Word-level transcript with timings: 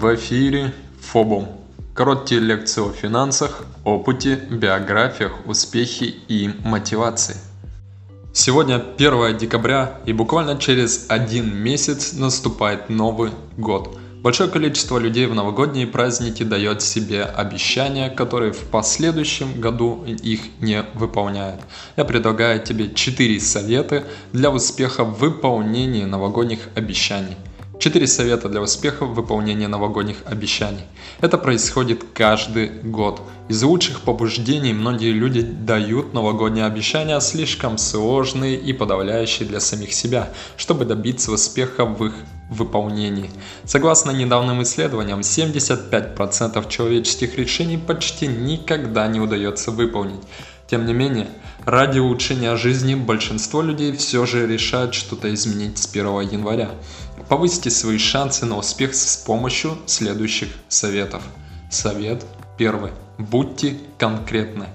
В 0.00 0.14
эфире 0.14 0.72
ФОБОМ. 1.12 1.46
Короткие 1.92 2.40
лекции 2.40 2.80
о 2.80 2.90
финансах, 2.90 3.66
опыте, 3.84 4.36
биографиях, 4.50 5.32
успехе 5.44 6.06
и 6.06 6.50
мотивации. 6.64 7.36
Сегодня 8.32 8.82
1 8.96 9.36
декабря 9.36 10.00
и 10.06 10.14
буквально 10.14 10.56
через 10.56 11.04
один 11.10 11.54
месяц 11.54 12.14
наступает 12.14 12.88
Новый 12.88 13.32
год. 13.58 13.98
Большое 14.22 14.48
количество 14.48 14.96
людей 14.96 15.26
в 15.26 15.34
новогодние 15.34 15.86
праздники 15.86 16.44
дает 16.44 16.80
себе 16.80 17.24
обещания, 17.24 18.08
которые 18.08 18.52
в 18.52 18.70
последующем 18.70 19.60
году 19.60 20.06
их 20.06 20.40
не 20.60 20.82
выполняют. 20.94 21.60
Я 21.98 22.06
предлагаю 22.06 22.62
тебе 22.64 22.94
4 22.94 23.38
совета 23.38 24.04
для 24.32 24.50
успеха 24.50 25.04
в 25.04 25.18
выполнении 25.18 26.04
новогодних 26.04 26.60
обещаний. 26.74 27.36
Четыре 27.80 28.06
совета 28.06 28.50
для 28.50 28.60
успеха 28.60 29.06
в 29.06 29.14
выполнении 29.14 29.64
новогодних 29.64 30.18
обещаний. 30.26 30.84
Это 31.22 31.38
происходит 31.38 32.04
каждый 32.12 32.68
год. 32.68 33.22
Из 33.48 33.62
лучших 33.62 34.02
побуждений 34.02 34.74
многие 34.74 35.12
люди 35.12 35.40
дают 35.40 36.12
новогодние 36.12 36.66
обещания 36.66 37.18
слишком 37.20 37.78
сложные 37.78 38.56
и 38.56 38.74
подавляющие 38.74 39.48
для 39.48 39.60
самих 39.60 39.94
себя, 39.94 40.28
чтобы 40.58 40.84
добиться 40.84 41.32
успеха 41.32 41.86
в 41.86 42.04
их 42.04 42.12
выполнении. 42.50 43.30
Согласно 43.64 44.10
недавним 44.10 44.62
исследованиям, 44.62 45.20
75% 45.20 46.68
человеческих 46.68 47.36
решений 47.36 47.78
почти 47.78 48.26
никогда 48.26 49.06
не 49.08 49.20
удается 49.20 49.70
выполнить. 49.70 50.20
Тем 50.66 50.86
не 50.86 50.92
менее, 50.92 51.28
ради 51.64 51.98
улучшения 51.98 52.54
жизни 52.56 52.94
большинство 52.94 53.62
людей 53.62 53.92
все 53.96 54.26
же 54.26 54.46
решают 54.46 54.94
что-то 54.94 55.32
изменить 55.34 55.78
с 55.78 55.88
1 55.88 56.20
января. 56.20 56.70
Повысьте 57.28 57.70
свои 57.70 57.98
шансы 57.98 58.46
на 58.46 58.56
успех 58.56 58.94
с 58.94 59.16
помощью 59.16 59.78
следующих 59.86 60.48
советов. 60.68 61.22
Совет 61.70 62.24
первый. 62.56 62.92
Будьте 63.18 63.78
конкретны. 63.98 64.66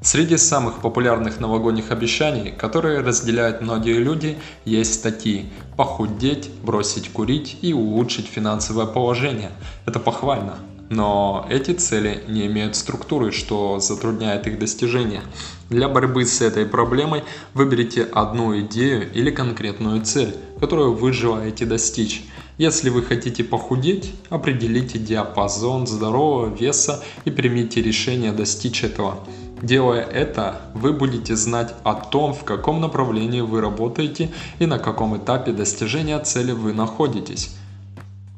Среди 0.00 0.36
самых 0.36 0.80
популярных 0.80 1.40
новогодних 1.40 1.90
обещаний, 1.90 2.52
которые 2.52 3.00
разделяют 3.00 3.60
многие 3.60 3.98
люди, 3.98 4.38
есть 4.64 5.02
такие 5.02 5.46
«похудеть», 5.76 6.50
«бросить 6.62 7.12
курить» 7.12 7.58
и 7.62 7.72
«улучшить 7.72 8.26
финансовое 8.26 8.86
положение». 8.86 9.50
Это 9.86 9.98
похвально, 9.98 10.58
но 10.88 11.44
эти 11.50 11.72
цели 11.72 12.22
не 12.28 12.46
имеют 12.46 12.76
структуры, 12.76 13.32
что 13.32 13.80
затрудняет 13.80 14.46
их 14.46 14.60
достижение. 14.60 15.22
Для 15.68 15.88
борьбы 15.88 16.24
с 16.24 16.40
этой 16.42 16.64
проблемой 16.64 17.24
выберите 17.52 18.04
одну 18.04 18.58
идею 18.60 19.12
или 19.12 19.32
конкретную 19.32 20.02
цель, 20.04 20.36
которую 20.60 20.94
вы 20.94 21.12
желаете 21.12 21.66
достичь. 21.66 22.24
Если 22.56 22.90
вы 22.90 23.02
хотите 23.02 23.42
похудеть, 23.44 24.14
определите 24.30 24.98
диапазон 24.98 25.86
здорового 25.86 26.54
веса 26.54 27.04
и 27.24 27.30
примите 27.30 27.82
решение 27.82 28.32
достичь 28.32 28.82
этого. 28.82 29.18
Делая 29.62 30.02
это, 30.02 30.60
вы 30.72 30.92
будете 30.92 31.34
знать 31.34 31.74
о 31.82 31.94
том, 31.94 32.32
в 32.32 32.44
каком 32.44 32.80
направлении 32.80 33.40
вы 33.40 33.60
работаете 33.60 34.30
и 34.60 34.66
на 34.66 34.78
каком 34.78 35.16
этапе 35.16 35.50
достижения 35.52 36.18
цели 36.20 36.52
вы 36.52 36.72
находитесь. 36.72 37.56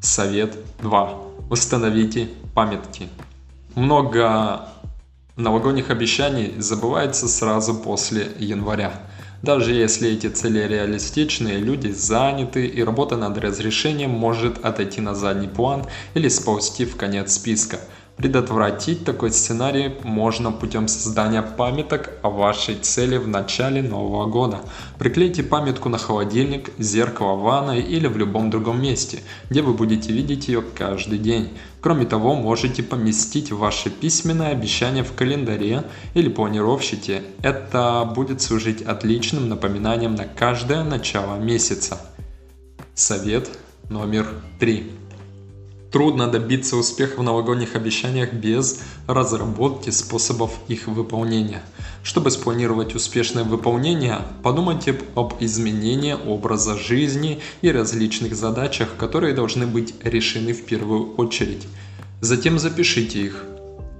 Совет 0.00 0.56
2. 0.80 1.14
Установите 1.50 2.30
памятки. 2.54 3.08
Много 3.74 4.66
новогодних 5.36 5.90
обещаний 5.90 6.54
забывается 6.58 7.28
сразу 7.28 7.74
после 7.74 8.32
января. 8.38 8.92
Даже 9.42 9.72
если 9.72 10.10
эти 10.10 10.28
цели 10.28 10.66
реалистичные, 10.66 11.58
люди 11.58 11.88
заняты 11.88 12.66
и 12.66 12.82
работа 12.82 13.16
над 13.16 13.36
разрешением 13.38 14.10
может 14.10 14.64
отойти 14.64 15.02
на 15.02 15.14
задний 15.14 15.48
план 15.48 15.84
или 16.14 16.28
сползти 16.28 16.86
в 16.86 16.96
конец 16.96 17.34
списка– 17.34 17.78
Предотвратить 18.20 19.06
такой 19.06 19.32
сценарий 19.32 19.94
можно 20.04 20.52
путем 20.52 20.88
создания 20.88 21.40
памяток 21.40 22.10
о 22.20 22.28
вашей 22.28 22.74
цели 22.74 23.16
в 23.16 23.26
начале 23.26 23.80
нового 23.80 24.26
года. 24.26 24.60
Приклейте 24.98 25.42
памятку 25.42 25.88
на 25.88 25.96
холодильник, 25.96 26.70
зеркало 26.76 27.36
в 27.36 27.40
ванной 27.40 27.80
или 27.80 28.08
в 28.08 28.18
любом 28.18 28.50
другом 28.50 28.82
месте, 28.82 29.20
где 29.48 29.62
вы 29.62 29.72
будете 29.72 30.12
видеть 30.12 30.48
ее 30.48 30.60
каждый 30.60 31.16
день. 31.16 31.48
Кроме 31.80 32.04
того, 32.04 32.34
можете 32.34 32.82
поместить 32.82 33.52
ваше 33.52 33.88
письменное 33.88 34.50
обещание 34.50 35.02
в 35.02 35.14
календаре 35.14 35.84
или 36.12 36.28
планировщике. 36.28 37.22
Это 37.42 38.04
будет 38.14 38.42
служить 38.42 38.82
отличным 38.82 39.48
напоминанием 39.48 40.14
на 40.14 40.26
каждое 40.26 40.84
начало 40.84 41.36
месяца. 41.38 41.98
Совет 42.92 43.48
номер 43.88 44.26
три. 44.58 44.92
Трудно 45.90 46.28
добиться 46.28 46.76
успеха 46.76 47.18
в 47.18 47.24
новогодних 47.24 47.74
обещаниях 47.74 48.32
без 48.32 48.80
разработки 49.08 49.90
способов 49.90 50.52
их 50.68 50.86
выполнения. 50.86 51.62
Чтобы 52.04 52.30
спланировать 52.30 52.94
успешное 52.94 53.42
выполнение, 53.42 54.20
подумайте 54.44 54.96
об 55.16 55.34
изменении 55.40 56.12
образа 56.14 56.78
жизни 56.78 57.40
и 57.60 57.72
различных 57.72 58.36
задачах, 58.36 58.90
которые 58.96 59.34
должны 59.34 59.66
быть 59.66 59.94
решены 60.04 60.52
в 60.52 60.64
первую 60.64 61.14
очередь. 61.14 61.66
Затем 62.20 62.60
запишите 62.60 63.22
их. 63.22 63.44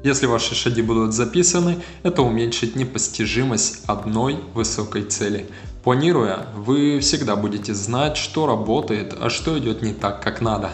Если 0.05 0.27
ваши 0.27 0.55
шаги 0.55 0.83
будут 0.83 1.13
записаны, 1.13 1.79
это 2.05 2.23
уменьшит 2.23 2.77
непостижимость 2.77 3.83
одной 3.87 4.39
высокой 4.55 5.03
цели. 5.03 5.47
Планируя, 5.83 6.47
вы 6.57 7.01
всегда 7.01 7.35
будете 7.35 7.75
знать, 7.75 8.17
что 8.17 8.47
работает, 8.47 9.15
а 9.21 9.29
что 9.29 9.59
идет 9.59 9.83
не 9.83 9.93
так, 9.93 10.23
как 10.23 10.41
надо. 10.41 10.71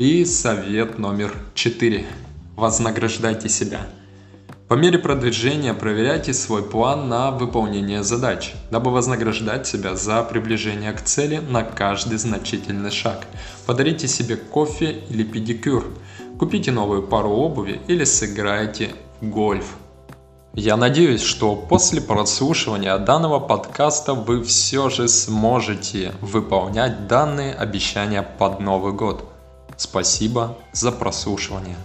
И 0.00 0.24
совет 0.24 0.98
номер 0.98 1.36
4. 1.52 2.06
Вознаграждайте 2.56 3.50
себя. 3.50 3.80
По 4.66 4.72
мере 4.72 4.98
продвижения 4.98 5.74
проверяйте 5.74 6.32
свой 6.32 6.62
план 6.62 7.10
на 7.10 7.30
выполнение 7.30 8.02
задач, 8.02 8.54
дабы 8.70 8.92
вознаграждать 8.92 9.66
себя 9.66 9.96
за 9.96 10.22
приближение 10.22 10.94
к 10.94 11.02
цели 11.02 11.36
на 11.36 11.64
каждый 11.64 12.16
значительный 12.16 12.90
шаг. 12.90 13.26
Подарите 13.66 14.08
себе 14.08 14.36
кофе 14.36 15.02
или 15.10 15.22
педикюр, 15.22 15.84
купите 16.38 16.72
новую 16.72 17.02
пару 17.02 17.32
обуви 17.32 17.82
или 17.86 18.04
сыграйте 18.04 18.92
в 19.20 19.28
гольф. 19.28 19.66
Я 20.54 20.78
надеюсь, 20.78 21.22
что 21.22 21.54
после 21.54 22.00
прослушивания 22.00 22.96
данного 22.96 23.38
подкаста 23.38 24.14
вы 24.14 24.42
все 24.44 24.88
же 24.88 25.08
сможете 25.08 26.14
выполнять 26.22 27.06
данные 27.06 27.52
обещания 27.52 28.22
под 28.22 28.60
Новый 28.60 28.94
год. 28.94 29.26
Спасибо 29.80 30.58
за 30.72 30.92
прослушивание. 30.92 31.78